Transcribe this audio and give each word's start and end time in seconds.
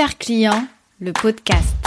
Regard 0.00 0.16
client, 0.16 0.66
le 0.98 1.12
podcast. 1.12 1.79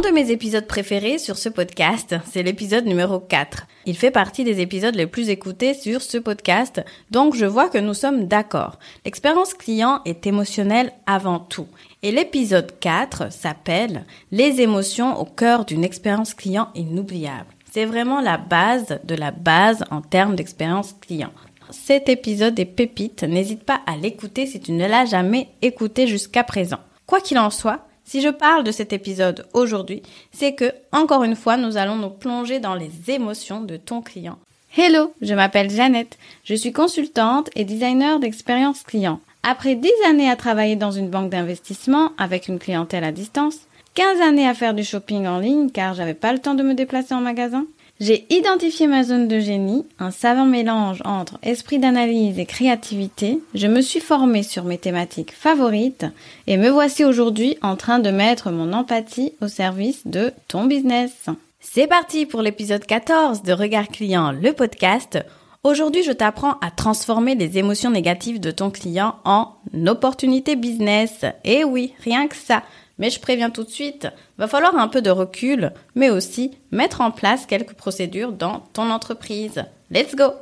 De 0.00 0.08
mes 0.08 0.30
épisodes 0.30 0.66
préférés 0.66 1.18
sur 1.18 1.36
ce 1.36 1.48
podcast, 1.48 2.14
c'est 2.30 2.42
l'épisode 2.42 2.86
numéro 2.86 3.18
4. 3.18 3.66
Il 3.86 3.96
fait 3.96 4.10
partie 4.10 4.44
des 4.44 4.60
épisodes 4.60 4.94
les 4.94 5.06
plus 5.06 5.28
écoutés 5.28 5.74
sur 5.74 6.00
ce 6.00 6.16
podcast, 6.16 6.82
donc 7.10 7.34
je 7.34 7.44
vois 7.44 7.68
que 7.68 7.76
nous 7.76 7.92
sommes 7.92 8.26
d'accord. 8.26 8.78
L'expérience 9.04 9.52
client 9.52 10.00
est 10.06 10.26
émotionnelle 10.26 10.92
avant 11.06 11.38
tout. 11.38 11.66
Et 12.02 12.12
l'épisode 12.12 12.78
4 12.80 13.30
s'appelle 13.30 14.06
Les 14.30 14.60
émotions 14.62 15.18
au 15.20 15.24
cœur 15.24 15.66
d'une 15.66 15.84
expérience 15.84 16.32
client 16.34 16.68
inoubliable. 16.74 17.48
C'est 17.70 17.84
vraiment 17.84 18.20
la 18.20 18.38
base 18.38 19.00
de 19.04 19.14
la 19.14 19.32
base 19.32 19.84
en 19.90 20.00
termes 20.00 20.36
d'expérience 20.36 20.94
client. 21.00 21.32
Cet 21.70 22.08
épisode 22.08 22.58
est 22.58 22.64
pépite, 22.64 23.22
n'hésite 23.22 23.64
pas 23.64 23.80
à 23.86 23.96
l'écouter 23.96 24.46
si 24.46 24.60
tu 24.60 24.72
ne 24.72 24.86
l'as 24.86 25.04
jamais 25.04 25.48
écouté 25.62 26.06
jusqu'à 26.06 26.42
présent. 26.42 26.80
Quoi 27.06 27.20
qu'il 27.20 27.38
en 27.38 27.50
soit, 27.50 27.86
si 28.10 28.22
je 28.22 28.28
parle 28.28 28.64
de 28.64 28.72
cet 28.72 28.92
épisode 28.92 29.46
aujourd'hui, 29.52 30.02
c'est 30.32 30.54
que, 30.54 30.72
encore 30.90 31.22
une 31.22 31.36
fois, 31.36 31.56
nous 31.56 31.76
allons 31.76 31.94
nous 31.94 32.10
plonger 32.10 32.58
dans 32.58 32.74
les 32.74 32.90
émotions 33.06 33.60
de 33.60 33.76
ton 33.76 34.02
client. 34.02 34.36
Hello, 34.76 35.14
je 35.22 35.32
m'appelle 35.32 35.70
Jeannette, 35.70 36.18
je 36.42 36.56
suis 36.56 36.72
consultante 36.72 37.50
et 37.54 37.64
designer 37.64 38.18
d'expérience 38.18 38.82
client. 38.82 39.20
Après 39.44 39.76
10 39.76 39.88
années 40.08 40.28
à 40.28 40.34
travailler 40.34 40.74
dans 40.74 40.90
une 40.90 41.08
banque 41.08 41.30
d'investissement 41.30 42.10
avec 42.18 42.48
une 42.48 42.58
clientèle 42.58 43.04
à 43.04 43.12
distance, 43.12 43.60
15 43.94 44.20
années 44.22 44.48
à 44.48 44.54
faire 44.54 44.74
du 44.74 44.82
shopping 44.82 45.28
en 45.28 45.38
ligne 45.38 45.70
car 45.70 45.94
j'avais 45.94 46.14
pas 46.14 46.32
le 46.32 46.40
temps 46.40 46.54
de 46.54 46.64
me 46.64 46.74
déplacer 46.74 47.14
en 47.14 47.20
magasin, 47.20 47.64
j'ai 48.00 48.26
identifié 48.34 48.86
ma 48.86 49.04
zone 49.04 49.28
de 49.28 49.38
génie, 49.40 49.84
un 49.98 50.10
savant 50.10 50.46
mélange 50.46 51.02
entre 51.04 51.38
esprit 51.42 51.78
d'analyse 51.78 52.38
et 52.38 52.46
créativité. 52.46 53.40
Je 53.54 53.66
me 53.66 53.82
suis 53.82 54.00
formée 54.00 54.42
sur 54.42 54.64
mes 54.64 54.78
thématiques 54.78 55.34
favorites 55.34 56.06
et 56.46 56.56
me 56.56 56.70
voici 56.70 57.04
aujourd'hui 57.04 57.58
en 57.60 57.76
train 57.76 57.98
de 57.98 58.10
mettre 58.10 58.50
mon 58.50 58.72
empathie 58.72 59.34
au 59.42 59.48
service 59.48 60.06
de 60.06 60.32
ton 60.48 60.64
business. 60.64 61.26
C'est 61.60 61.86
parti 61.86 62.24
pour 62.24 62.40
l'épisode 62.40 62.86
14 62.86 63.42
de 63.42 63.52
Regard 63.52 63.88
Client, 63.88 64.32
le 64.32 64.54
podcast. 64.54 65.18
Aujourd'hui, 65.62 66.02
je 66.02 66.12
t'apprends 66.12 66.54
à 66.62 66.70
transformer 66.70 67.34
les 67.34 67.58
émotions 67.58 67.90
négatives 67.90 68.40
de 68.40 68.50
ton 68.50 68.70
client 68.70 69.16
en 69.26 69.56
opportunité 69.86 70.56
business. 70.56 71.26
Et 71.44 71.64
oui, 71.64 71.92
rien 72.02 72.28
que 72.28 72.36
ça. 72.36 72.62
Mais 73.00 73.10
je 73.10 73.18
préviens 73.18 73.50
tout 73.50 73.64
de 73.64 73.70
suite, 73.70 74.06
va 74.38 74.46
falloir 74.46 74.76
un 74.76 74.86
peu 74.86 75.02
de 75.02 75.10
recul, 75.10 75.72
mais 75.94 76.10
aussi 76.10 76.52
mettre 76.70 77.00
en 77.00 77.10
place 77.10 77.46
quelques 77.46 77.72
procédures 77.72 78.30
dans 78.30 78.60
ton 78.74 78.90
entreprise. 78.90 79.64
Let's 79.90 80.14
go! 80.14 80.34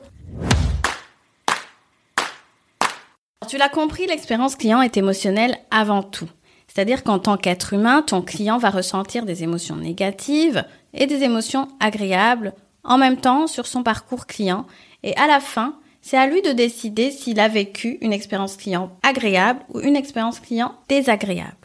Tu 3.48 3.56
l'as 3.56 3.69
compris, 3.70 4.06
l'expérience 4.06 4.56
client 4.56 4.83
est 4.83 4.97
émotionnelle 4.97 5.56
avant 5.70 6.03
tout. 6.03 6.28
C'est-à-dire 6.67 7.03
qu'en 7.05 7.19
tant 7.19 7.37
qu'être 7.37 7.73
humain, 7.73 8.03
ton 8.03 8.23
client 8.23 8.59
va 8.59 8.70
ressentir 8.70 9.25
des 9.25 9.43
émotions 9.43 9.77
négatives 9.77 10.65
et 10.93 11.06
des 11.06 11.22
émotions 11.22 11.69
agréables 11.81 12.53
en 12.84 12.98
même 12.98 13.17
temps 13.19 13.47
sur 13.47 13.67
son 13.67 13.83
parcours 13.83 14.27
client. 14.27 14.67
Et 15.03 15.17
à 15.17 15.27
la 15.27 15.41
fin, 15.41 15.77
c'est 16.00 16.17
à 16.17 16.27
lui 16.27 16.43
de 16.43 16.53
décider 16.53 17.11
s'il 17.11 17.39
a 17.39 17.48
vécu 17.48 17.98
une 18.00 18.12
expérience 18.12 18.56
client 18.56 18.91
agréable 19.03 19.61
ou 19.72 19.81
une 19.81 19.97
expérience 19.97 20.41
client 20.41 20.75
désagréable. 20.89 21.58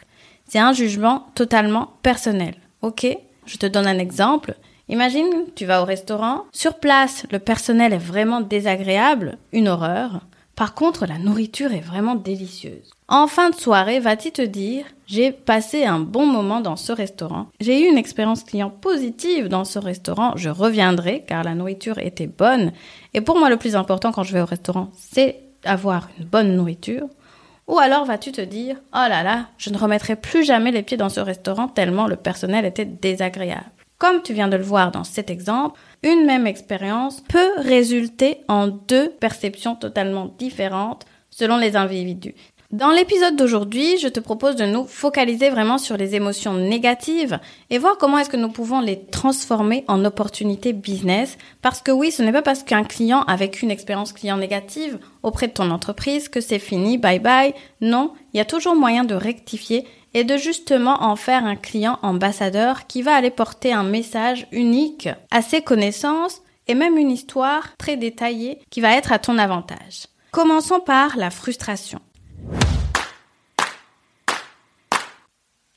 C'est 0.48 0.58
un 0.58 0.72
jugement 0.72 1.26
totalement 1.34 1.94
personnel. 2.02 2.54
Ok? 2.82 3.06
Je 3.46 3.56
te 3.56 3.66
donne 3.66 3.86
un 3.86 3.98
exemple. 3.98 4.54
Imagine, 4.88 5.46
tu 5.54 5.64
vas 5.64 5.82
au 5.82 5.84
restaurant. 5.84 6.44
Sur 6.52 6.74
place, 6.74 7.26
le 7.30 7.38
personnel 7.38 7.92
est 7.92 7.98
vraiment 7.98 8.40
désagréable, 8.40 9.38
une 9.52 9.68
horreur. 9.68 10.20
Par 10.56 10.74
contre, 10.74 11.06
la 11.06 11.18
nourriture 11.18 11.72
est 11.72 11.80
vraiment 11.80 12.14
délicieuse. 12.14 12.90
En 13.08 13.26
fin 13.26 13.50
de 13.50 13.56
soirée, 13.56 13.98
vas-tu 13.98 14.30
te 14.30 14.42
dire, 14.42 14.84
j'ai 15.06 15.32
passé 15.32 15.84
un 15.84 15.98
bon 15.98 16.26
moment 16.26 16.60
dans 16.60 16.76
ce 16.76 16.92
restaurant. 16.92 17.46
J'ai 17.60 17.82
eu 17.82 17.90
une 17.90 17.98
expérience 17.98 18.44
client 18.44 18.70
positive 18.70 19.48
dans 19.48 19.64
ce 19.64 19.78
restaurant. 19.78 20.32
Je 20.36 20.50
reviendrai 20.50 21.24
car 21.26 21.42
la 21.42 21.54
nourriture 21.54 21.98
était 21.98 22.28
bonne. 22.28 22.72
Et 23.14 23.20
pour 23.20 23.38
moi, 23.38 23.50
le 23.50 23.56
plus 23.56 23.74
important 23.74 24.12
quand 24.12 24.22
je 24.22 24.32
vais 24.32 24.40
au 24.40 24.46
restaurant, 24.46 24.90
c'est 24.96 25.40
avoir 25.64 26.08
une 26.18 26.24
bonne 26.24 26.54
nourriture. 26.54 27.08
Ou 27.66 27.78
alors 27.78 28.04
vas-tu 28.04 28.30
te 28.30 28.42
dire, 28.42 28.76
oh 28.92 29.06
là 29.08 29.22
là, 29.22 29.46
je 29.56 29.70
ne 29.70 29.78
remettrai 29.78 30.16
plus 30.16 30.44
jamais 30.44 30.70
les 30.70 30.82
pieds 30.82 30.96
dans 30.96 31.08
ce 31.08 31.20
restaurant 31.20 31.68
tellement 31.68 32.06
le 32.06 32.16
personnel 32.16 32.64
était 32.66 32.84
désagréable. 32.84 33.70
Comme 33.98 34.22
tu 34.22 34.34
viens 34.34 34.48
de 34.48 34.56
le 34.56 34.62
voir 34.62 34.90
dans 34.90 35.04
cet 35.04 35.30
exemple, 35.30 35.80
une 36.02 36.26
même 36.26 36.46
expérience 36.46 37.22
peut 37.22 37.52
résulter 37.58 38.40
en 38.48 38.66
deux 38.66 39.10
perceptions 39.10 39.76
totalement 39.76 40.34
différentes 40.38 41.06
selon 41.30 41.56
les 41.56 41.74
individus. 41.74 42.34
Dans 42.74 42.90
l'épisode 42.90 43.36
d'aujourd'hui, 43.36 43.98
je 43.98 44.08
te 44.08 44.18
propose 44.18 44.56
de 44.56 44.66
nous 44.66 44.84
focaliser 44.84 45.48
vraiment 45.48 45.78
sur 45.78 45.96
les 45.96 46.16
émotions 46.16 46.54
négatives 46.54 47.38
et 47.70 47.78
voir 47.78 47.98
comment 47.98 48.18
est-ce 48.18 48.28
que 48.28 48.36
nous 48.36 48.48
pouvons 48.48 48.80
les 48.80 49.04
transformer 49.04 49.84
en 49.86 50.04
opportunités 50.04 50.72
business. 50.72 51.38
Parce 51.62 51.80
que 51.80 51.92
oui, 51.92 52.10
ce 52.10 52.20
n'est 52.24 52.32
pas 52.32 52.42
parce 52.42 52.64
qu'un 52.64 52.82
client 52.82 53.22
a 53.28 53.36
vécu 53.36 53.62
une 53.62 53.70
expérience 53.70 54.12
client 54.12 54.38
négative 54.38 54.98
auprès 55.22 55.46
de 55.46 55.52
ton 55.52 55.70
entreprise 55.70 56.28
que 56.28 56.40
c'est 56.40 56.58
fini, 56.58 56.98
bye 56.98 57.20
bye. 57.20 57.54
Non, 57.80 58.12
il 58.32 58.38
y 58.38 58.40
a 58.40 58.44
toujours 58.44 58.74
moyen 58.74 59.04
de 59.04 59.14
rectifier 59.14 59.86
et 60.12 60.24
de 60.24 60.36
justement 60.36 61.00
en 61.04 61.14
faire 61.14 61.44
un 61.44 61.54
client 61.54 62.00
ambassadeur 62.02 62.88
qui 62.88 63.02
va 63.02 63.14
aller 63.14 63.30
porter 63.30 63.72
un 63.72 63.84
message 63.84 64.48
unique 64.50 65.08
à 65.30 65.42
ses 65.42 65.62
connaissances 65.62 66.42
et 66.66 66.74
même 66.74 66.98
une 66.98 67.12
histoire 67.12 67.76
très 67.76 67.96
détaillée 67.96 68.58
qui 68.68 68.80
va 68.80 68.96
être 68.96 69.12
à 69.12 69.20
ton 69.20 69.38
avantage. 69.38 70.08
Commençons 70.32 70.80
par 70.80 71.16
la 71.16 71.30
frustration. 71.30 72.00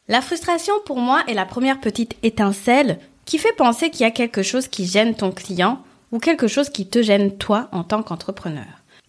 La 0.07 0.21
frustration 0.21 0.73
pour 0.85 0.99
moi 0.99 1.21
est 1.27 1.33
la 1.33 1.45
première 1.45 1.81
petite 1.81 2.15
étincelle 2.23 2.99
qui 3.25 3.37
fait 3.37 3.55
penser 3.57 3.89
qu'il 3.89 4.01
y 4.01 4.05
a 4.05 4.11
quelque 4.11 4.41
chose 4.41 4.69
qui 4.69 4.85
gêne 4.85 5.15
ton 5.15 5.31
client 5.31 5.83
ou 6.13 6.19
quelque 6.19 6.47
chose 6.47 6.69
qui 6.69 6.87
te 6.87 7.01
gêne 7.01 7.37
toi 7.37 7.67
en 7.73 7.83
tant 7.83 8.03
qu'entrepreneur. 8.03 8.65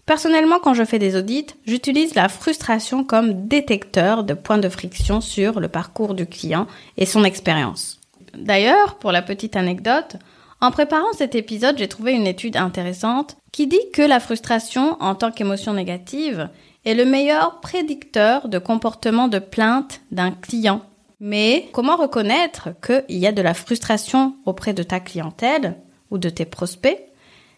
Personnellement, 0.06 0.58
quand 0.58 0.74
je 0.74 0.84
fais 0.84 0.98
des 0.98 1.16
audits, 1.16 1.46
j'utilise 1.66 2.14
la 2.14 2.28
frustration 2.28 3.04
comme 3.04 3.46
détecteur 3.46 4.24
de 4.24 4.34
points 4.34 4.58
de 4.58 4.68
friction 4.68 5.20
sur 5.20 5.60
le 5.60 5.68
parcours 5.68 6.14
du 6.14 6.26
client 6.26 6.66
et 6.96 7.06
son 7.06 7.24
expérience. 7.24 8.00
D'ailleurs, 8.34 8.96
pour 8.96 9.12
la 9.12 9.22
petite 9.22 9.54
anecdote, 9.54 10.16
en 10.60 10.70
préparant 10.70 11.12
cet 11.12 11.34
épisode, 11.34 11.78
j'ai 11.78 11.88
trouvé 11.88 12.12
une 12.12 12.26
étude 12.26 12.56
intéressante 12.56 13.36
qui 13.52 13.66
dit 13.66 13.90
que 13.92 14.02
la 14.02 14.20
frustration 14.20 14.96
en 15.00 15.14
tant 15.14 15.30
qu'émotion 15.30 15.72
négative 15.72 16.48
est 16.84 16.94
le 16.94 17.04
meilleur 17.04 17.60
prédicteur 17.60 18.48
de 18.48 18.58
comportement 18.58 19.28
de 19.28 19.38
plainte 19.38 20.00
d'un 20.10 20.32
client. 20.32 20.82
Mais 21.20 21.68
comment 21.72 21.96
reconnaître 21.96 22.70
qu'il 22.84 23.18
y 23.18 23.26
a 23.26 23.32
de 23.32 23.42
la 23.42 23.54
frustration 23.54 24.34
auprès 24.46 24.72
de 24.72 24.82
ta 24.82 25.00
clientèle 25.00 25.76
ou 26.10 26.18
de 26.18 26.28
tes 26.28 26.44
prospects? 26.44 27.00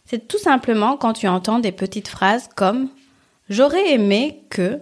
C'est 0.05 0.27
tout 0.27 0.39
simplement 0.39 0.97
quand 0.97 1.13
tu 1.13 1.29
entends 1.29 1.59
des 1.59 1.73
petites 1.73 2.09
phrases 2.09 2.49
comme 2.55 2.89
J'aurais 3.49 3.95
aimé 3.95 4.43
que, 4.49 4.79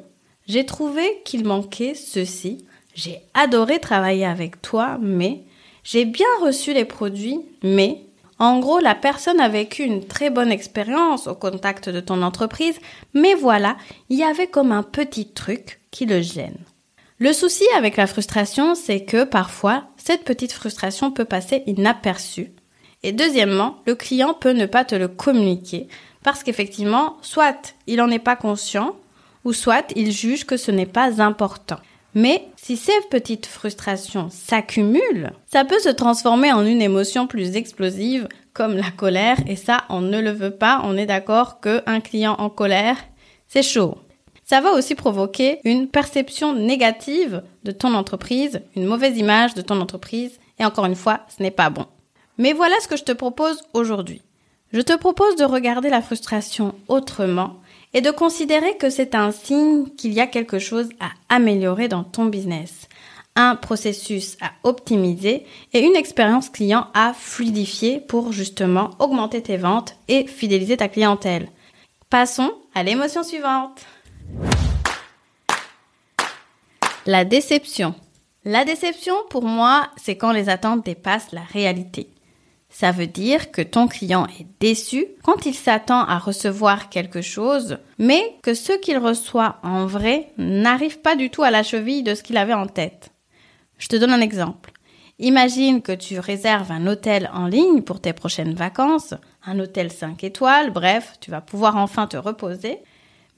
j'ai 0.47 0.67
trouvé 0.67 1.03
qu'il 1.25 1.47
manquait 1.47 1.95
ceci, 1.95 2.67
j'ai 2.95 3.21
adoré 3.33 3.79
travailler 3.79 4.27
avec 4.27 4.61
toi, 4.61 4.99
mais 5.00 5.43
j'ai 5.85 6.05
bien 6.05 6.27
reçu 6.43 6.75
les 6.75 6.85
produits, 6.85 7.41
mais 7.62 8.03
en 8.38 8.60
gros, 8.60 8.78
la 8.78 8.94
personne 8.94 9.41
a 9.41 9.49
vécu 9.49 9.82
une 9.82 10.06
très 10.06 10.31
bonne 10.31 10.53
expérience 10.53 11.26
au 11.26 11.34
contact 11.34 11.88
de 11.88 12.00
ton 12.00 12.22
entreprise, 12.22 12.78
mais 13.15 13.34
voilà, 13.34 13.76
il 14.09 14.19
y 14.19 14.22
avait 14.22 14.46
comme 14.46 14.73
un 14.73 14.82
petit 14.82 15.29
truc 15.29 15.81
qui 15.90 16.06
le 16.06 16.20
gêne. 16.20 16.58
Le 17.19 17.32
souci 17.32 17.64
avec 17.76 17.96
la 17.96 18.06
frustration, 18.06 18.76
c'est 18.76 19.05
que 19.05 19.25
parfois, 19.25 19.85
cette 19.96 20.23
petite 20.23 20.52
frustration 20.52 21.11
peut 21.11 21.25
passer 21.25 21.64
inaperçue. 21.67 22.52
Et 23.02 23.11
deuxièmement, 23.11 23.79
le 23.87 23.96
client 23.96 24.35
peut 24.35 24.52
ne 24.52 24.67
pas 24.67 24.85
te 24.85 24.94
le 24.94 25.08
communiquer 25.08 25.88
parce 26.23 26.43
qu'effectivement, 26.43 27.17
soit 27.23 27.75
il 27.87 27.96
n'en 27.96 28.11
est 28.11 28.19
pas 28.19 28.37
conscient, 28.37 28.96
ou 29.44 29.52
soit 29.52 29.93
il 29.96 30.12
juge 30.12 30.44
que 30.44 30.56
ce 30.56 30.70
n'est 30.70 30.87
pas 30.87 31.23
important. 31.23 31.79
Mais 32.20 32.49
si 32.56 32.76
ces 32.76 33.00
petites 33.12 33.47
frustrations 33.47 34.29
s'accumulent, 34.29 35.31
ça 35.47 35.65
peut 35.65 35.79
se 35.79 35.88
transformer 35.88 36.53
en 36.53 36.67
une 36.67 36.82
émotion 36.82 37.29
plus 37.29 37.55
explosive 37.55 38.26
comme 38.53 38.75
la 38.75 38.91
colère 38.91 39.37
et 39.47 39.55
ça 39.55 39.85
on 39.88 40.00
ne 40.00 40.20
le 40.20 40.32
veut 40.32 40.50
pas, 40.50 40.81
on 40.82 40.97
est 40.97 41.06
d'accord 41.06 41.61
qu'un 41.61 42.00
client 42.00 42.35
en 42.41 42.50
colère, 42.50 42.97
c'est 43.47 43.62
chaud. 43.62 43.99
Ça 44.43 44.61
va 44.61 44.73
aussi 44.73 44.97
provoquer 44.97 45.61
une 45.62 45.87
perception 45.87 46.55
négative 46.55 47.44
de 47.62 47.70
ton 47.70 47.94
entreprise, 47.94 48.62
une 48.75 48.87
mauvaise 48.87 49.17
image 49.17 49.55
de 49.55 49.62
ton 49.62 49.81
entreprise 49.81 50.41
et 50.59 50.64
encore 50.64 50.87
une 50.87 50.97
fois, 50.97 51.21
ce 51.29 51.41
n'est 51.41 51.53
pas 51.53 51.71
bon. 51.71 51.87
Mais 52.37 52.53
voilà 52.53 52.75
ce 52.81 52.88
que 52.88 52.97
je 52.97 53.05
te 53.05 53.12
propose 53.12 53.62
aujourd'hui. 53.75 54.23
Je 54.73 54.81
te 54.81 54.97
propose 54.99 55.37
de 55.37 55.44
regarder 55.44 55.88
la 55.88 56.03
frustration 56.03 56.75
autrement 56.88 57.61
et 57.94 58.00
de 58.00 58.11
considérer 58.11 58.76
que 58.76 58.90
c'est 58.90 59.14
un 59.14 59.32
signe 59.32 59.87
qu'il 59.96 60.12
y 60.12 60.20
a 60.20 60.26
quelque 60.26 60.58
chose 60.58 60.88
à 61.00 61.11
améliorer 61.29 61.88
dans 61.88 62.05
ton 62.05 62.26
business, 62.26 62.88
un 63.35 63.56
processus 63.56 64.37
à 64.40 64.50
optimiser 64.64 65.46
et 65.73 65.81
une 65.81 65.96
expérience 65.96 66.50
client 66.50 66.88
à 66.94 67.14
fluidifier 67.14 68.00
pour 68.00 68.32
justement 68.32 68.90
augmenter 68.99 69.43
tes 69.43 69.56
ventes 69.56 69.96
et 70.08 70.26
fidéliser 70.26 70.76
ta 70.76 70.88
clientèle. 70.88 71.49
Passons 72.11 72.52
à 72.75 72.82
l'émotion 72.82 73.23
suivante. 73.23 73.85
La 77.06 77.25
déception. 77.25 77.94
La 78.44 78.64
déception, 78.64 79.14
pour 79.31 79.44
moi, 79.44 79.88
c'est 79.96 80.17
quand 80.17 80.32
les 80.32 80.49
attentes 80.49 80.85
dépassent 80.85 81.32
la 81.32 81.43
réalité. 81.43 82.08
Ça 82.80 82.92
veut 82.92 83.08
dire 83.08 83.50
que 83.50 83.60
ton 83.60 83.88
client 83.88 84.28
est 84.38 84.46
déçu 84.60 85.06
quand 85.25 85.46
il 85.46 85.54
s'attend 85.54 86.04
à 86.04 86.16
recevoir 86.16 86.90
quelque 86.90 87.22
chose, 87.22 87.78
mais 87.98 88.36
que 88.44 88.54
ce 88.54 88.72
qu'il 88.72 88.98
reçoit 88.98 89.56
en 89.64 89.86
vrai 89.86 90.28
n'arrive 90.38 91.00
pas 91.00 91.16
du 91.16 91.28
tout 91.28 91.42
à 91.42 91.50
la 91.50 91.64
cheville 91.64 92.04
de 92.04 92.14
ce 92.14 92.22
qu'il 92.22 92.36
avait 92.36 92.54
en 92.54 92.69
tête. 92.69 93.10
Je 93.78 93.88
te 93.88 93.96
donne 93.96 94.12
un 94.12 94.20
exemple. 94.20 94.70
Imagine 95.19 95.82
que 95.82 95.90
tu 95.90 96.20
réserves 96.20 96.70
un 96.70 96.86
hôtel 96.86 97.28
en 97.34 97.48
ligne 97.48 97.82
pour 97.82 98.00
tes 98.00 98.12
prochaines 98.12 98.54
vacances, 98.54 99.14
un 99.44 99.58
hôtel 99.58 99.90
5 99.90 100.22
étoiles, 100.22 100.70
bref, 100.70 101.14
tu 101.20 101.32
vas 101.32 101.40
pouvoir 101.40 101.76
enfin 101.78 102.06
te 102.06 102.16
reposer. 102.16 102.78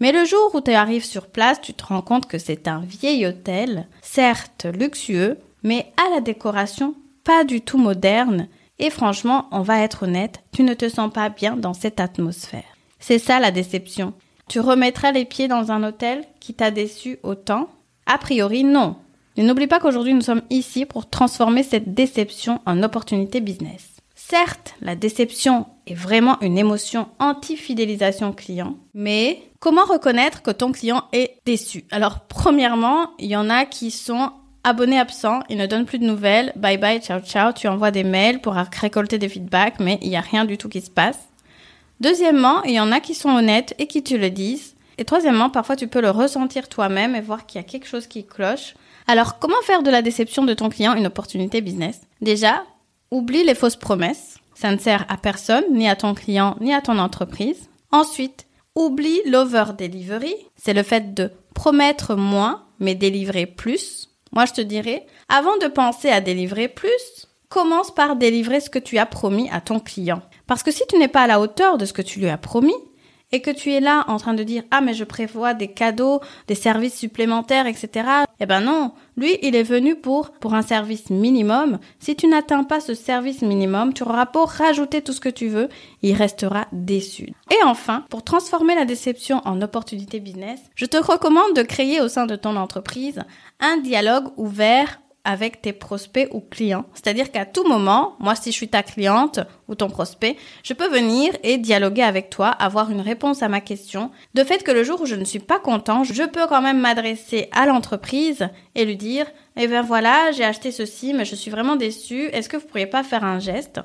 Mais 0.00 0.12
le 0.12 0.26
jour 0.26 0.54
où 0.54 0.60
tu 0.60 0.72
arrives 0.72 1.06
sur 1.06 1.28
place, 1.28 1.62
tu 1.62 1.72
te 1.72 1.86
rends 1.86 2.02
compte 2.02 2.28
que 2.28 2.36
c'est 2.36 2.68
un 2.68 2.80
vieil 2.80 3.26
hôtel, 3.26 3.88
certes 4.02 4.66
luxueux, 4.66 5.38
mais 5.62 5.90
à 5.96 6.14
la 6.14 6.20
décoration 6.20 6.94
pas 7.24 7.44
du 7.44 7.60
tout 7.62 7.78
moderne 7.78 8.48
et 8.80 8.90
franchement, 8.90 9.46
on 9.52 9.60
va 9.60 9.80
être 9.80 10.04
honnête, 10.04 10.42
tu 10.52 10.64
ne 10.64 10.74
te 10.74 10.88
sens 10.88 11.12
pas 11.12 11.28
bien 11.28 11.56
dans 11.56 11.74
cette 11.74 12.00
atmosphère. 12.00 12.64
C'est 12.98 13.18
ça 13.18 13.38
la 13.38 13.50
déception. 13.50 14.14
Tu 14.48 14.58
remettras 14.58 15.12
les 15.12 15.24
pieds 15.24 15.46
dans 15.46 15.70
un 15.70 15.84
hôtel 15.84 16.24
qui 16.40 16.54
t'a 16.54 16.70
déçu 16.70 17.18
autant? 17.22 17.68
A 18.06 18.18
priori, 18.18 18.64
non. 18.64 18.96
Et 19.36 19.42
n'oublie 19.42 19.68
pas 19.68 19.78
qu'aujourd'hui, 19.78 20.14
nous 20.14 20.22
sommes 20.22 20.42
ici 20.50 20.86
pour 20.86 21.08
transformer 21.08 21.62
cette 21.62 21.94
déception 21.94 22.60
en 22.66 22.82
opportunité 22.82 23.40
business. 23.40 23.86
Certes, 24.16 24.74
la 24.80 24.96
déception 24.96 25.66
est 25.86 25.94
vraiment 25.94 26.38
une 26.40 26.58
émotion 26.58 27.08
anti-fidélisation 27.18 28.32
client, 28.32 28.76
mais 28.94 29.42
comment 29.60 29.84
reconnaître 29.84 30.42
que 30.42 30.50
ton 30.50 30.72
client 30.72 31.04
est 31.12 31.38
déçu? 31.46 31.84
Alors, 31.90 32.20
premièrement, 32.20 33.10
il 33.18 33.26
y 33.30 33.36
en 33.36 33.50
a 33.50 33.64
qui 33.64 33.90
sont 33.90 34.32
abonné 34.64 34.98
absent, 34.98 35.40
il 35.48 35.56
ne 35.56 35.66
donne 35.66 35.86
plus 35.86 35.98
de 35.98 36.06
nouvelles, 36.06 36.52
bye 36.56 36.78
bye, 36.78 37.00
ciao 37.00 37.20
ciao, 37.20 37.52
tu 37.52 37.68
envoies 37.68 37.90
des 37.90 38.04
mails 38.04 38.40
pour 38.40 38.54
récolter 38.54 39.18
des 39.18 39.28
feedbacks, 39.28 39.80
mais 39.80 39.98
il 40.02 40.10
n'y 40.10 40.16
a 40.16 40.20
rien 40.20 40.44
du 40.44 40.58
tout 40.58 40.68
qui 40.68 40.80
se 40.80 40.90
passe. 40.90 41.18
Deuxièmement, 42.00 42.62
il 42.62 42.72
y 42.72 42.80
en 42.80 42.92
a 42.92 43.00
qui 43.00 43.14
sont 43.14 43.30
honnêtes 43.30 43.74
et 43.78 43.86
qui 43.86 44.02
te 44.02 44.14
le 44.14 44.30
disent. 44.30 44.74
Et 44.98 45.04
troisièmement, 45.04 45.50
parfois 45.50 45.76
tu 45.76 45.88
peux 45.88 46.00
le 46.00 46.10
ressentir 46.10 46.68
toi-même 46.68 47.14
et 47.14 47.20
voir 47.20 47.46
qu'il 47.46 47.60
y 47.60 47.64
a 47.64 47.66
quelque 47.66 47.86
chose 47.86 48.06
qui 48.06 48.26
cloche. 48.26 48.74
Alors, 49.06 49.38
comment 49.38 49.60
faire 49.64 49.82
de 49.82 49.90
la 49.90 50.02
déception 50.02 50.44
de 50.44 50.54
ton 50.54 50.68
client 50.68 50.94
une 50.94 51.06
opportunité 51.06 51.60
business? 51.60 52.02
Déjà, 52.20 52.64
oublie 53.10 53.44
les 53.44 53.54
fausses 53.54 53.76
promesses. 53.76 54.38
Ça 54.54 54.70
ne 54.70 54.78
sert 54.78 55.06
à 55.08 55.16
personne, 55.16 55.64
ni 55.72 55.88
à 55.88 55.96
ton 55.96 56.14
client, 56.14 56.56
ni 56.60 56.74
à 56.74 56.82
ton 56.82 56.98
entreprise. 56.98 57.68
Ensuite, 57.92 58.46
oublie 58.74 59.20
l'over 59.26 59.72
delivery. 59.76 60.34
C'est 60.56 60.74
le 60.74 60.82
fait 60.82 61.14
de 61.14 61.30
promettre 61.54 62.14
moins, 62.14 62.66
mais 62.78 62.94
délivrer 62.94 63.46
plus. 63.46 64.09
Moi, 64.32 64.46
je 64.46 64.52
te 64.52 64.60
dirais, 64.60 65.06
avant 65.28 65.56
de 65.58 65.66
penser 65.66 66.08
à 66.08 66.20
délivrer 66.20 66.68
plus, 66.68 67.28
commence 67.48 67.92
par 67.92 68.16
délivrer 68.16 68.60
ce 68.60 68.70
que 68.70 68.78
tu 68.78 68.98
as 68.98 69.06
promis 69.06 69.50
à 69.50 69.60
ton 69.60 69.80
client. 69.80 70.22
Parce 70.46 70.62
que 70.62 70.70
si 70.70 70.84
tu 70.88 70.98
n'es 70.98 71.08
pas 71.08 71.22
à 71.22 71.26
la 71.26 71.40
hauteur 71.40 71.78
de 71.78 71.84
ce 71.84 71.92
que 71.92 72.02
tu 72.02 72.20
lui 72.20 72.28
as 72.28 72.38
promis, 72.38 72.74
et 73.32 73.40
que 73.40 73.50
tu 73.50 73.72
es 73.72 73.80
là 73.80 74.04
en 74.08 74.16
train 74.16 74.34
de 74.34 74.42
dire 74.42 74.62
ah 74.70 74.80
mais 74.80 74.94
je 74.94 75.04
prévois 75.04 75.54
des 75.54 75.68
cadeaux, 75.68 76.20
des 76.46 76.54
services 76.54 76.96
supplémentaires, 76.96 77.66
etc. 77.66 78.08
Eh 78.40 78.46
ben 78.46 78.60
non, 78.60 78.92
lui 79.16 79.38
il 79.42 79.54
est 79.54 79.62
venu 79.62 79.96
pour 79.96 80.30
pour 80.32 80.54
un 80.54 80.62
service 80.62 81.10
minimum. 81.10 81.78
Si 81.98 82.16
tu 82.16 82.26
n'atteins 82.26 82.64
pas 82.64 82.80
ce 82.80 82.94
service 82.94 83.42
minimum, 83.42 83.92
tu 83.92 84.02
auras 84.02 84.26
beau 84.26 84.44
rajouter 84.44 85.02
tout 85.02 85.12
ce 85.12 85.20
que 85.20 85.28
tu 85.28 85.48
veux, 85.48 85.68
il 86.02 86.14
restera 86.14 86.66
déçu. 86.72 87.32
Et 87.50 87.64
enfin, 87.64 88.04
pour 88.10 88.22
transformer 88.22 88.74
la 88.74 88.84
déception 88.84 89.40
en 89.44 89.60
opportunité 89.62 90.20
business, 90.20 90.60
je 90.74 90.86
te 90.86 90.96
recommande 90.96 91.54
de 91.54 91.62
créer 91.62 92.00
au 92.00 92.08
sein 92.08 92.26
de 92.26 92.36
ton 92.36 92.56
entreprise 92.56 93.22
un 93.60 93.76
dialogue 93.78 94.28
ouvert 94.36 95.00
avec 95.24 95.62
tes 95.62 95.72
prospects 95.72 96.28
ou 96.32 96.40
clients. 96.40 96.86
C'est-à-dire 96.94 97.30
qu'à 97.30 97.44
tout 97.44 97.66
moment, 97.68 98.16
moi 98.18 98.34
si 98.34 98.50
je 98.50 98.56
suis 98.56 98.68
ta 98.68 98.82
cliente 98.82 99.40
ou 99.68 99.74
ton 99.74 99.88
prospect, 99.88 100.36
je 100.62 100.72
peux 100.72 100.88
venir 100.88 101.32
et 101.42 101.58
dialoguer 101.58 102.02
avec 102.02 102.30
toi, 102.30 102.48
avoir 102.48 102.90
une 102.90 103.00
réponse 103.00 103.42
à 103.42 103.48
ma 103.48 103.60
question. 103.60 104.10
De 104.34 104.44
fait 104.44 104.62
que 104.62 104.70
le 104.70 104.84
jour 104.84 105.00
où 105.00 105.06
je 105.06 105.14
ne 105.14 105.24
suis 105.24 105.38
pas 105.38 105.58
content, 105.58 106.04
je 106.04 106.24
peux 106.24 106.46
quand 106.46 106.62
même 106.62 106.80
m'adresser 106.80 107.48
à 107.52 107.66
l'entreprise 107.66 108.48
et 108.74 108.84
lui 108.84 108.96
dire 108.96 109.26
"Eh 109.56 109.66
bien 109.66 109.82
voilà, 109.82 110.32
j'ai 110.32 110.44
acheté 110.44 110.72
ceci 110.72 111.14
mais 111.14 111.24
je 111.24 111.34
suis 111.34 111.50
vraiment 111.50 111.76
déçu, 111.76 112.24
est-ce 112.32 112.48
que 112.48 112.56
vous 112.56 112.66
pourriez 112.66 112.86
pas 112.86 113.02
faire 113.02 113.24
un 113.24 113.38
geste? 113.38 113.80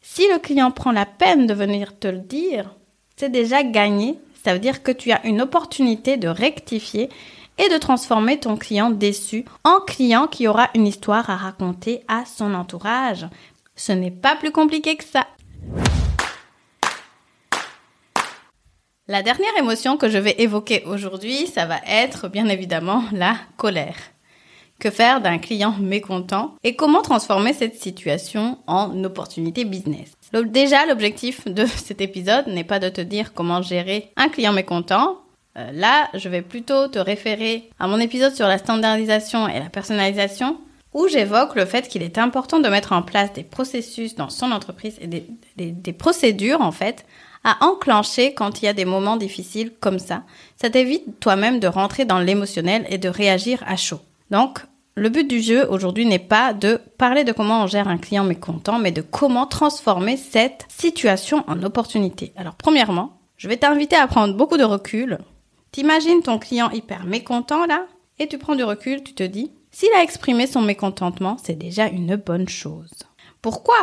Si 0.00 0.22
le 0.32 0.38
client 0.38 0.70
prend 0.70 0.92
la 0.92 1.06
peine 1.06 1.46
de 1.46 1.54
venir 1.54 1.98
te 1.98 2.08
le 2.08 2.18
dire, 2.18 2.74
c'est 3.16 3.30
déjà 3.30 3.62
gagné. 3.62 4.18
Ça 4.44 4.52
veut 4.52 4.60
dire 4.60 4.82
que 4.82 4.92
tu 4.92 5.10
as 5.10 5.26
une 5.26 5.42
opportunité 5.42 6.16
de 6.16 6.28
rectifier 6.28 7.08
et 7.58 7.68
de 7.68 7.78
transformer 7.78 8.38
ton 8.38 8.56
client 8.56 8.90
déçu 8.90 9.44
en 9.64 9.80
client 9.80 10.26
qui 10.26 10.48
aura 10.48 10.70
une 10.74 10.86
histoire 10.86 11.28
à 11.30 11.36
raconter 11.36 12.02
à 12.08 12.24
son 12.24 12.54
entourage. 12.54 13.26
Ce 13.76 13.92
n'est 13.92 14.10
pas 14.10 14.36
plus 14.36 14.52
compliqué 14.52 14.96
que 14.96 15.04
ça. 15.04 15.26
La 19.10 19.22
dernière 19.22 19.56
émotion 19.58 19.96
que 19.96 20.10
je 20.10 20.18
vais 20.18 20.34
évoquer 20.38 20.84
aujourd'hui, 20.84 21.46
ça 21.46 21.64
va 21.64 21.78
être 21.86 22.28
bien 22.28 22.46
évidemment 22.48 23.04
la 23.12 23.36
colère. 23.56 23.96
Que 24.78 24.90
faire 24.90 25.22
d'un 25.22 25.38
client 25.38 25.74
mécontent 25.80 26.54
et 26.62 26.76
comment 26.76 27.00
transformer 27.00 27.54
cette 27.54 27.80
situation 27.80 28.58
en 28.66 29.02
opportunité 29.04 29.64
business? 29.64 30.12
Déjà, 30.32 30.84
l'objectif 30.84 31.48
de 31.48 31.64
cet 31.76 32.02
épisode 32.02 32.48
n'est 32.48 32.64
pas 32.64 32.78
de 32.78 32.90
te 32.90 33.00
dire 33.00 33.32
comment 33.32 33.62
gérer 33.62 34.12
un 34.16 34.28
client 34.28 34.52
mécontent, 34.52 35.22
euh, 35.58 35.70
là, 35.72 36.08
je 36.14 36.28
vais 36.28 36.42
plutôt 36.42 36.88
te 36.88 36.98
référer 36.98 37.70
à 37.80 37.88
mon 37.88 37.98
épisode 37.98 38.34
sur 38.34 38.46
la 38.46 38.58
standardisation 38.58 39.48
et 39.48 39.58
la 39.58 39.68
personnalisation 39.68 40.58
où 40.94 41.08
j'évoque 41.08 41.54
le 41.54 41.64
fait 41.64 41.88
qu'il 41.88 42.02
est 42.02 42.18
important 42.18 42.60
de 42.60 42.68
mettre 42.68 42.92
en 42.92 43.02
place 43.02 43.32
des 43.32 43.42
processus 43.42 44.14
dans 44.14 44.30
son 44.30 44.52
entreprise 44.52 44.96
et 45.00 45.06
des, 45.06 45.26
des, 45.56 45.92
procédures 45.92 46.62
en 46.62 46.72
fait 46.72 47.04
à 47.44 47.64
enclencher 47.64 48.34
quand 48.34 48.62
il 48.62 48.66
y 48.66 48.68
a 48.68 48.72
des 48.72 48.84
moments 48.84 49.16
difficiles 49.16 49.72
comme 49.80 49.98
ça. 49.98 50.22
Ça 50.56 50.70
t'évite 50.70 51.20
toi-même 51.20 51.60
de 51.60 51.66
rentrer 51.66 52.04
dans 52.04 52.20
l'émotionnel 52.20 52.86
et 52.88 52.98
de 52.98 53.08
réagir 53.08 53.62
à 53.66 53.76
chaud. 53.76 54.00
Donc, 54.30 54.60
le 54.94 55.08
but 55.08 55.28
du 55.28 55.40
jeu 55.40 55.66
aujourd'hui 55.70 56.06
n'est 56.06 56.18
pas 56.18 56.52
de 56.52 56.80
parler 56.98 57.22
de 57.22 57.32
comment 57.32 57.62
on 57.62 57.66
gère 57.66 57.88
un 57.88 57.98
client 57.98 58.24
mécontent, 58.24 58.78
mais 58.78 58.90
de 58.90 59.02
comment 59.02 59.46
transformer 59.46 60.16
cette 60.16 60.66
situation 60.68 61.44
en 61.46 61.62
opportunité. 61.62 62.32
Alors, 62.36 62.54
premièrement, 62.54 63.18
je 63.36 63.48
vais 63.48 63.56
t'inviter 63.56 63.94
à 63.94 64.08
prendre 64.08 64.34
beaucoup 64.36 64.56
de 64.56 64.64
recul 64.64 65.18
T'imagines 65.72 66.22
ton 66.22 66.38
client 66.38 66.70
hyper 66.70 67.04
mécontent 67.04 67.66
là 67.66 67.86
et 68.18 68.26
tu 68.26 68.38
prends 68.38 68.56
du 68.56 68.64
recul, 68.64 69.02
tu 69.02 69.14
te 69.14 69.22
dis, 69.22 69.52
s'il 69.70 69.92
a 69.92 70.02
exprimé 70.02 70.46
son 70.46 70.62
mécontentement, 70.62 71.36
c'est 71.42 71.58
déjà 71.58 71.86
une 71.86 72.16
bonne 72.16 72.48
chose. 72.48 72.90
Pourquoi? 73.42 73.76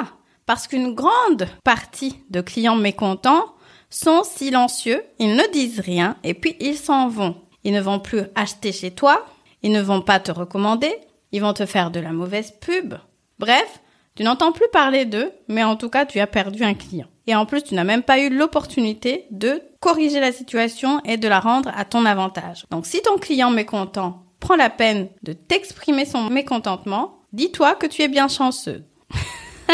Parce 0.45 0.67
qu'une 0.67 0.93
grande 0.93 1.47
partie 1.63 2.15
de 2.29 2.41
clients 2.41 2.75
mécontents 2.75 3.53
sont 3.89 4.23
silencieux, 4.23 5.03
ils 5.19 5.35
ne 5.35 5.51
disent 5.51 5.79
rien 5.79 6.17
et 6.23 6.33
puis 6.33 6.55
ils 6.59 6.77
s'en 6.77 7.07
vont. 7.07 7.35
Ils 7.63 7.73
ne 7.73 7.81
vont 7.81 7.99
plus 7.99 8.23
acheter 8.35 8.71
chez 8.71 8.91
toi, 8.91 9.25
ils 9.63 9.71
ne 9.71 9.81
vont 9.81 10.01
pas 10.01 10.19
te 10.19 10.31
recommander, 10.31 10.93
ils 11.31 11.41
vont 11.41 11.53
te 11.53 11.65
faire 11.65 11.91
de 11.91 11.99
la 11.99 12.11
mauvaise 12.11 12.53
pub. 12.61 12.95
Bref, 13.39 13.81
tu 14.15 14.23
n'entends 14.23 14.51
plus 14.51 14.67
parler 14.71 15.05
d'eux, 15.05 15.31
mais 15.47 15.63
en 15.63 15.75
tout 15.75 15.89
cas, 15.89 16.05
tu 16.05 16.19
as 16.19 16.27
perdu 16.27 16.63
un 16.63 16.73
client. 16.73 17.07
Et 17.27 17.35
en 17.35 17.45
plus, 17.45 17.63
tu 17.63 17.73
n'as 17.73 17.83
même 17.83 18.03
pas 18.03 18.19
eu 18.19 18.29
l'opportunité 18.29 19.25
de 19.31 19.61
corriger 19.79 20.19
la 20.19 20.31
situation 20.31 21.01
et 21.05 21.17
de 21.17 21.27
la 21.27 21.39
rendre 21.39 21.71
à 21.75 21.85
ton 21.85 22.05
avantage. 22.05 22.65
Donc 22.71 22.85
si 22.85 23.01
ton 23.01 23.17
client 23.17 23.49
mécontent 23.49 24.23
prend 24.39 24.55
la 24.55 24.69
peine 24.69 25.07
de 25.23 25.33
t'exprimer 25.33 26.05
son 26.05 26.29
mécontentement, 26.29 27.19
dis-toi 27.33 27.75
que 27.75 27.87
tu 27.87 28.01
es 28.01 28.07
bien 28.07 28.27
chanceux. 28.27 28.83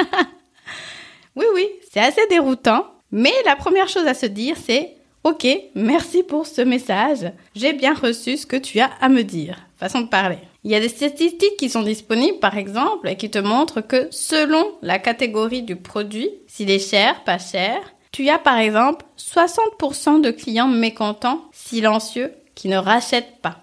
oui, 1.35 1.45
oui, 1.53 1.67
c'est 1.91 1.99
assez 1.99 2.25
déroutant, 2.29 2.85
mais 3.11 3.33
la 3.45 3.55
première 3.55 3.89
chose 3.89 4.07
à 4.07 4.13
se 4.13 4.25
dire, 4.25 4.55
c'est 4.57 4.95
Ok, 5.23 5.45
merci 5.75 6.23
pour 6.23 6.47
ce 6.47 6.61
message. 6.61 7.31
J'ai 7.53 7.73
bien 7.73 7.93
reçu 7.93 8.37
ce 8.37 8.47
que 8.47 8.55
tu 8.55 8.79
as 8.79 8.89
à 8.99 9.07
me 9.07 9.21
dire. 9.21 9.55
Façon 9.77 10.01
de 10.01 10.07
parler. 10.07 10.39
Il 10.63 10.71
y 10.71 10.75
a 10.75 10.79
des 10.79 10.89
statistiques 10.89 11.57
qui 11.57 11.69
sont 11.69 11.81
disponibles, 11.81 12.39
par 12.39 12.57
exemple, 12.57 13.09
et 13.09 13.17
qui 13.17 13.31
te 13.31 13.39
montrent 13.39 13.81
que 13.81 14.07
selon 14.11 14.63
la 14.83 14.99
catégorie 14.99 15.63
du 15.63 15.75
produit, 15.75 16.29
s'il 16.47 16.69
est 16.69 16.77
cher, 16.77 17.23
pas 17.23 17.39
cher, 17.39 17.81
tu 18.11 18.29
as 18.29 18.37
par 18.37 18.57
exemple 18.57 19.05
60% 19.17 20.21
de 20.21 20.31
clients 20.31 20.67
mécontents, 20.67 21.41
silencieux, 21.51 22.33
qui 22.53 22.67
ne 22.67 22.77
rachètent 22.77 23.39
pas. 23.41 23.57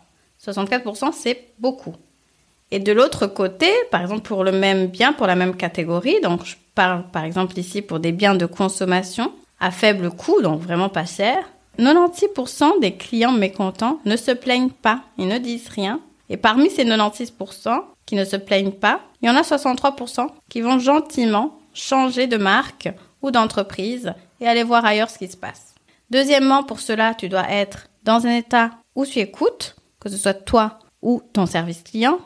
64% 0.45 1.13
c'est 1.13 1.49
beaucoup. 1.59 1.95
Et 2.71 2.81
de 2.81 2.93
l'autre 2.93 3.27
côté, 3.27 3.69
par 3.91 4.03
exemple 4.03 4.23
pour 4.23 4.45
le 4.45 4.53
même 4.53 4.87
bien, 4.87 5.13
pour 5.13 5.27
la 5.27 5.37
même 5.37 5.57
catégorie, 5.57 6.21
donc 6.21 6.45
je 6.45 6.57
parle 6.75 7.05
par 7.11 7.25
exemple 7.25 7.59
ici 7.59 7.83
pour 7.83 8.01
des 8.01 8.13
biens 8.13 8.35
de 8.35 8.47
consommation, 8.47 9.33
à 9.61 9.71
faible 9.71 10.11
coût, 10.11 10.41
donc 10.43 10.61
vraiment 10.61 10.89
pas 10.89 11.07
cher, 11.07 11.39
96% 11.79 12.81
des 12.81 12.93
clients 12.93 13.33
mécontents 13.33 14.01
ne 14.05 14.17
se 14.17 14.33
plaignent 14.33 14.71
pas, 14.71 15.03
ils 15.17 15.29
ne 15.29 15.39
disent 15.39 15.69
rien. 15.69 16.01
Et 16.31 16.37
parmi 16.37 16.71
ces 16.71 16.85
96% 16.85 17.83
qui 18.07 18.15
ne 18.15 18.25
se 18.25 18.37
plaignent 18.37 18.73
pas, 18.73 19.01
il 19.23 19.29
y 19.29 19.31
en 19.31 19.37
a 19.37 19.43
63% 19.43 20.29
qui 20.49 20.61
vont 20.61 20.79
gentiment 20.79 21.59
changer 21.75 22.27
de 22.27 22.37
marque 22.37 22.89
ou 23.23 23.31
d'entreprise 23.31 24.13
et 24.41 24.49
aller 24.49 24.63
voir 24.63 24.85
ailleurs 24.85 25.11
ce 25.11 25.19
qui 25.19 25.29
se 25.29 25.37
passe. 25.37 25.75
Deuxièmement, 26.11 26.63
pour 26.65 26.81
cela, 26.81 27.15
tu 27.15 27.29
dois 27.29 27.49
être 27.51 27.89
dans 28.05 28.27
un 28.27 28.37
état 28.37 28.71
où 28.95 29.05
tu 29.05 29.19
écoutes, 29.19 29.77
que 30.01 30.09
ce 30.09 30.17
soit 30.17 30.35
toi 30.35 30.79
ou 31.03 31.23
ton 31.33 31.47
service 31.47 31.83
client. 31.83 32.19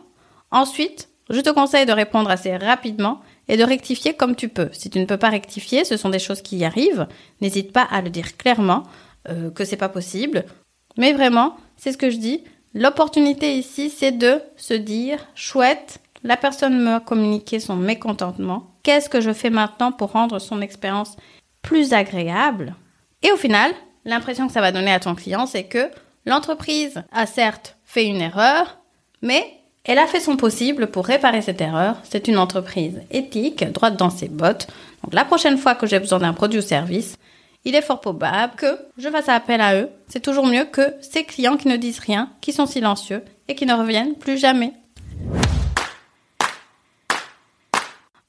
Ensuite, 0.51 1.09
je 1.31 1.41
te 1.41 1.51
conseille 1.51 1.87
de 1.87 1.93
répondre 1.93 2.31
assez 2.31 2.57
rapidement 2.57 3.21
et 3.49 3.57
de 3.57 3.65
rectifier 3.65 4.15
comme 4.15 4.37
tu 4.37 4.49
peux. 4.49 4.69
Si 4.73 4.91
tu 4.91 4.99
ne 4.99 5.05
peux 5.05 5.17
pas 5.17 5.31
rectifier, 5.31 5.85
ce 5.85 5.97
sont 5.97 6.11
des 6.11 6.19
choses 6.19 6.43
qui 6.43 6.59
y 6.59 6.65
arrivent. 6.65 7.07
N'hésite 7.41 7.73
pas 7.73 7.87
à 7.91 8.03
le 8.03 8.11
dire 8.11 8.37
clairement 8.37 8.85
euh, 9.29 9.51
que 9.51 9.65
c'est 9.65 9.77
pas 9.77 9.89
possible. 9.89 10.45
Mais 10.97 11.13
vraiment, 11.13 11.57
c'est 11.77 11.93
ce 11.93 11.99
que 11.99 12.11
je 12.11 12.19
dis. 12.19 12.45
L'opportunité 12.75 13.55
ici, 13.59 13.91
c'est 13.91 14.13
de 14.13 14.41
se 14.57 14.75
dire 14.75 15.27
chouette, 15.35 15.99
la 16.25 16.37
personne 16.37 16.79
m'a 16.81 17.01
communiqué 17.01 17.61
son 17.61 17.77
mécontentement. 17.77 18.71
Qu'est-ce 18.83 19.11
que 19.11 19.21
je 19.21 19.33
fais 19.33 19.51
maintenant 19.51 19.93
pour 19.93 20.13
rendre 20.13 20.39
son 20.39 20.61
expérience 20.63 21.17
plus 21.61 21.93
agréable? 21.93 22.75
Et 23.23 23.31
au 23.31 23.37
final, 23.37 23.73
l'impression 24.05 24.47
que 24.47 24.53
ça 24.53 24.63
va 24.63 24.73
donner 24.73 24.93
à 24.93 25.01
ton 25.01 25.15
client, 25.15 25.47
c'est 25.47 25.65
que 25.65 25.91
l'entreprise 26.25 27.03
a 27.13 27.27
certes 27.27 27.77
fait 27.85 28.07
une 28.07 28.23
erreur, 28.23 28.79
mais 29.21 29.45
elle 29.85 29.99
a 29.99 30.07
fait 30.07 30.21
son 30.21 30.37
possible 30.37 30.87
pour 30.87 31.07
réparer 31.07 31.43
cette 31.43 31.61
erreur. 31.61 31.97
C'est 32.05 32.29
une 32.29 32.39
entreprise 32.39 33.03
éthique, 33.11 33.65
droite 33.73 33.97
dans 33.97 34.11
ses 34.11 34.29
bottes. 34.29 34.69
Donc 35.03 35.13
la 35.13 35.25
prochaine 35.25 35.59
fois 35.59 35.75
que 35.75 35.87
j'ai 35.87 35.99
besoin 35.99 36.21
d'un 36.21 36.33
produit 36.33 36.61
ou 36.61 36.63
service, 36.63 37.17
il 37.65 37.75
est 37.75 37.83
fort 37.83 38.01
probable 38.01 38.57
que 38.57 38.79
je 38.99 39.09
fasse 39.09 39.29
appel 39.29 39.61
à 39.61 39.77
eux. 39.77 39.91
C'est 40.09 40.23
toujours 40.23 40.47
mieux 40.47 40.65
que 40.65 40.95
ces 41.01 41.25
clients 41.25 41.57
qui 41.57 41.69
ne 41.69 41.77
disent 41.77 42.01
rien, 42.01 42.33
qui 42.41 42.53
sont 42.53 42.67
silencieux 42.67 43.25
et 43.49 43.55
qui 43.55 43.67
ne 43.67 43.75
reviennent 43.75 44.17
plus 44.17 44.39
jamais. 44.39 44.73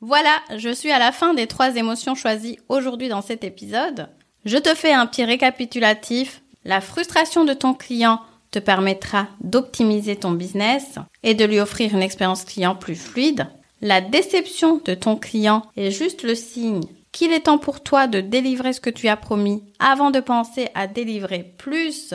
Voilà, 0.01 0.37
je 0.57 0.69
suis 0.69 0.91
à 0.91 0.99
la 0.99 1.11
fin 1.11 1.33
des 1.33 1.47
trois 1.47 1.75
émotions 1.75 2.13
choisies 2.13 2.59
aujourd'hui 2.67 3.07
dans 3.07 3.21
cet 3.21 3.43
épisode. 3.43 4.09
Je 4.45 4.57
te 4.57 4.75
fais 4.75 4.91
un 4.91 5.05
petit 5.07 5.23
récapitulatif. 5.23 6.41
La 6.65 6.81
frustration 6.81 7.45
de 7.45 7.53
ton 7.53 7.73
client 7.73 8.19
te 8.51 8.59
permettra 8.59 9.27
d'optimiser 9.41 10.17
ton 10.17 10.31
business 10.31 10.95
et 11.23 11.33
de 11.33 11.45
lui 11.45 11.59
offrir 11.59 11.93
une 11.93 12.01
expérience 12.01 12.43
client 12.43 12.75
plus 12.75 12.95
fluide. 12.95 13.47
La 13.81 14.01
déception 14.01 14.81
de 14.83 14.93
ton 14.93 15.15
client 15.15 15.63
est 15.75 15.91
juste 15.91 16.23
le 16.23 16.35
signe 16.35 16.83
qu'il 17.13 17.31
est 17.31 17.41
temps 17.41 17.59
pour 17.59 17.81
toi 17.81 18.07
de 18.07 18.19
délivrer 18.19 18.73
ce 18.73 18.81
que 18.81 18.89
tu 18.89 19.07
as 19.07 19.15
promis 19.15 19.63
avant 19.79 20.11
de 20.11 20.19
penser 20.19 20.67
à 20.75 20.87
délivrer 20.87 21.53
plus. 21.57 22.13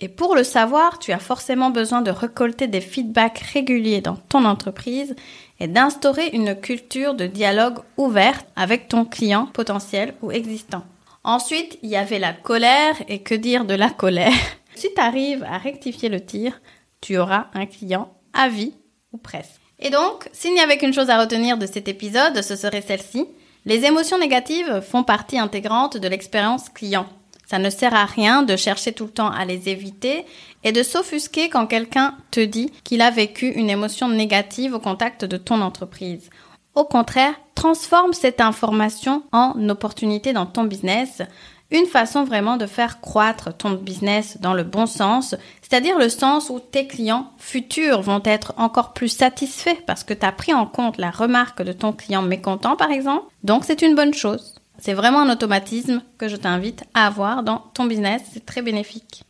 Et 0.00 0.08
pour 0.08 0.34
le 0.34 0.44
savoir, 0.44 0.98
tu 0.98 1.12
as 1.12 1.18
forcément 1.18 1.70
besoin 1.70 2.00
de 2.00 2.10
récolter 2.10 2.66
des 2.66 2.80
feedbacks 2.80 3.40
réguliers 3.52 4.00
dans 4.00 4.16
ton 4.16 4.44
entreprise 4.44 5.16
et 5.58 5.68
d'instaurer 5.68 6.28
une 6.32 6.54
culture 6.54 7.14
de 7.14 7.26
dialogue 7.26 7.78
ouverte 7.96 8.46
avec 8.56 8.88
ton 8.88 9.04
client 9.04 9.46
potentiel 9.46 10.14
ou 10.22 10.30
existant. 10.30 10.84
Ensuite, 11.24 11.78
il 11.82 11.90
y 11.90 11.96
avait 11.96 12.20
la 12.20 12.32
colère 12.32 12.94
et 13.08 13.20
que 13.20 13.34
dire 13.34 13.64
de 13.66 13.74
la 13.74 13.90
colère? 13.90 14.32
Si 14.76 14.92
tu 14.92 15.00
arrives 15.00 15.42
à 15.44 15.56
rectifier 15.56 16.10
le 16.10 16.20
tir, 16.20 16.60
tu 17.00 17.16
auras 17.16 17.46
un 17.54 17.64
client 17.64 18.12
à 18.34 18.50
vie 18.50 18.74
ou 19.10 19.16
presque. 19.16 19.58
Et 19.78 19.88
donc, 19.88 20.28
s'il 20.32 20.52
n'y 20.52 20.60
avait 20.60 20.76
qu'une 20.76 20.92
chose 20.92 21.08
à 21.08 21.18
retenir 21.18 21.56
de 21.56 21.64
cet 21.64 21.88
épisode, 21.88 22.42
ce 22.42 22.56
serait 22.56 22.82
celle-ci. 22.82 23.26
Les 23.66 23.84
émotions 23.84 24.20
négatives 24.20 24.80
font 24.80 25.02
partie 25.02 25.40
intégrante 25.40 25.96
de 25.96 26.06
l'expérience 26.06 26.68
client. 26.68 27.06
Ça 27.48 27.58
ne 27.58 27.68
sert 27.68 27.94
à 27.94 28.04
rien 28.04 28.42
de 28.42 28.54
chercher 28.54 28.92
tout 28.92 29.06
le 29.06 29.10
temps 29.10 29.30
à 29.30 29.44
les 29.44 29.68
éviter 29.68 30.24
et 30.62 30.70
de 30.70 30.84
s'offusquer 30.84 31.48
quand 31.48 31.66
quelqu'un 31.66 32.14
te 32.30 32.38
dit 32.38 32.70
qu'il 32.84 33.02
a 33.02 33.10
vécu 33.10 33.48
une 33.48 33.68
émotion 33.68 34.08
négative 34.08 34.74
au 34.74 34.78
contact 34.78 35.24
de 35.24 35.36
ton 35.36 35.60
entreprise. 35.62 36.30
Au 36.76 36.84
contraire, 36.84 37.34
transforme 37.56 38.12
cette 38.12 38.40
information 38.40 39.24
en 39.32 39.68
opportunité 39.68 40.32
dans 40.32 40.46
ton 40.46 40.62
business 40.62 41.22
une 41.70 41.86
façon 41.86 42.24
vraiment 42.24 42.56
de 42.56 42.66
faire 42.66 43.00
croître 43.00 43.56
ton 43.56 43.72
business 43.72 44.38
dans 44.40 44.54
le 44.54 44.62
bon 44.62 44.86
sens, 44.86 45.34
c'est-à-dire 45.62 45.98
le 45.98 46.08
sens 46.08 46.50
où 46.50 46.60
tes 46.60 46.86
clients 46.86 47.32
futurs 47.38 48.02
vont 48.02 48.22
être 48.24 48.54
encore 48.56 48.92
plus 48.92 49.08
satisfaits 49.08 49.82
parce 49.86 50.04
que 50.04 50.14
tu 50.14 50.24
as 50.24 50.32
pris 50.32 50.54
en 50.54 50.66
compte 50.66 50.98
la 50.98 51.10
remarque 51.10 51.62
de 51.62 51.72
ton 51.72 51.92
client 51.92 52.22
mécontent 52.22 52.76
par 52.76 52.90
exemple. 52.90 53.26
Donc 53.42 53.64
c'est 53.64 53.82
une 53.82 53.94
bonne 53.94 54.14
chose. 54.14 54.54
C'est 54.78 54.94
vraiment 54.94 55.20
un 55.20 55.32
automatisme 55.32 56.02
que 56.18 56.28
je 56.28 56.36
t'invite 56.36 56.84
à 56.94 57.06
avoir 57.06 57.42
dans 57.42 57.64
ton 57.74 57.84
business, 57.84 58.22
c'est 58.32 58.44
très 58.44 58.62
bénéfique. 58.62 59.24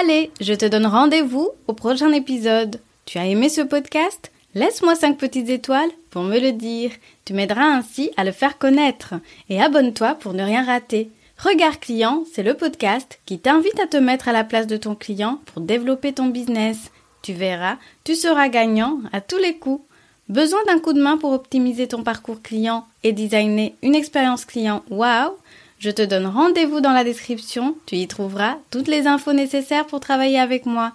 Allez, 0.00 0.32
je 0.40 0.54
te 0.54 0.66
donne 0.66 0.86
rendez-vous 0.86 1.50
au 1.68 1.72
prochain 1.72 2.10
épisode. 2.12 2.80
Tu 3.04 3.18
as 3.18 3.26
aimé 3.26 3.48
ce 3.48 3.60
podcast? 3.60 4.32
Laisse-moi 4.54 4.96
5 4.96 5.16
petites 5.16 5.50
étoiles 5.50 5.90
pour 6.10 6.22
me 6.22 6.40
le 6.40 6.52
dire. 6.52 6.90
Tu 7.24 7.34
m'aideras 7.34 7.66
ainsi 7.66 8.10
à 8.16 8.24
le 8.24 8.32
faire 8.32 8.58
connaître. 8.58 9.14
Et 9.48 9.62
abonne-toi 9.62 10.14
pour 10.14 10.32
ne 10.32 10.42
rien 10.42 10.64
rater. 10.64 11.10
Regard 11.38 11.80
client, 11.80 12.24
c'est 12.32 12.42
le 12.42 12.54
podcast 12.54 13.20
qui 13.26 13.38
t'invite 13.38 13.78
à 13.78 13.86
te 13.86 13.98
mettre 13.98 14.28
à 14.28 14.32
la 14.32 14.42
place 14.42 14.66
de 14.66 14.78
ton 14.78 14.94
client 14.94 15.38
pour 15.46 15.60
développer 15.60 16.14
ton 16.14 16.26
business. 16.26 16.90
Tu 17.20 17.34
verras, 17.34 17.76
tu 18.04 18.14
seras 18.14 18.48
gagnant 18.48 19.00
à 19.12 19.20
tous 19.20 19.36
les 19.36 19.56
coups. 19.56 19.84
Besoin 20.30 20.60
d'un 20.66 20.78
coup 20.78 20.94
de 20.94 21.02
main 21.02 21.18
pour 21.18 21.32
optimiser 21.32 21.88
ton 21.88 22.02
parcours 22.02 22.40
client 22.40 22.86
et 23.04 23.12
designer 23.12 23.74
une 23.82 23.94
expérience 23.94 24.46
client? 24.46 24.82
Waouh 24.88 25.32
Je 25.78 25.90
te 25.90 26.00
donne 26.00 26.26
rendez-vous 26.26 26.80
dans 26.80 26.92
la 26.92 27.04
description, 27.04 27.76
tu 27.84 27.96
y 27.96 28.08
trouveras 28.08 28.56
toutes 28.70 28.88
les 28.88 29.06
infos 29.06 29.34
nécessaires 29.34 29.86
pour 29.86 30.00
travailler 30.00 30.40
avec 30.40 30.64
moi. 30.64 30.92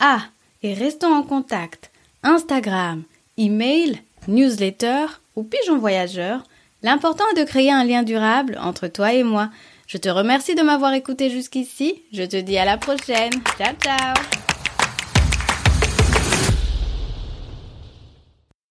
Ah, 0.00 0.22
et 0.64 0.74
restons 0.74 1.14
en 1.14 1.22
contact. 1.22 1.90
Instagram, 2.24 3.04
email, 3.38 4.02
newsletter 4.26 5.06
ou 5.36 5.44
pigeon 5.44 5.78
voyageur. 5.78 6.42
L'important 6.82 7.24
est 7.34 7.40
de 7.40 7.48
créer 7.48 7.70
un 7.70 7.84
lien 7.84 8.02
durable 8.02 8.58
entre 8.60 8.88
toi 8.88 9.12
et 9.12 9.22
moi. 9.22 9.48
Je 9.86 9.98
te 9.98 10.08
remercie 10.08 10.54
de 10.54 10.62
m'avoir 10.62 10.92
écouté 10.94 11.30
jusqu'ici. 11.30 12.02
Je 12.12 12.24
te 12.24 12.36
dis 12.36 12.58
à 12.58 12.64
la 12.64 12.76
prochaine. 12.76 13.32
Ciao 13.56 13.74
ciao 13.80 14.55